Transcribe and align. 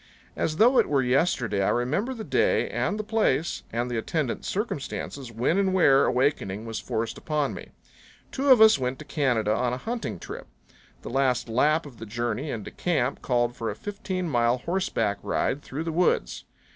As 0.35 0.57
though 0.57 0.79
it 0.79 0.89
were 0.89 1.03
yesterday 1.03 1.61
I 1.61 1.69
remember 1.69 2.15
the 2.15 2.23
day 2.23 2.67
and 2.71 2.97
the 2.97 3.03
place 3.03 3.61
and 3.71 3.87
the 3.87 3.99
attendant 3.99 4.45
circumstances 4.45 5.31
when 5.31 5.59
and 5.59 5.75
where 5.75 6.05
awakening 6.05 6.65
was 6.65 6.79
forced 6.79 7.19
upon 7.19 7.53
me. 7.53 7.69
Two 8.31 8.49
of 8.49 8.61
us 8.61 8.79
went 8.79 8.97
to 8.97 9.05
Canada 9.05 9.53
on 9.55 9.73
a 9.73 9.77
hunting 9.77 10.17
trip. 10.17 10.47
The 11.03 11.11
last 11.11 11.47
lap 11.47 11.85
of 11.85 11.97
the 11.97 12.07
journey 12.07 12.49
into 12.49 12.71
camp 12.71 13.21
called 13.21 13.55
for 13.55 13.69
a 13.69 13.75
fifteen 13.75 14.27
mile 14.27 14.57
horseback 14.57 15.19
ride 15.21 15.61
through 15.61 15.83
the 15.83 15.91
woods. 15.91 16.45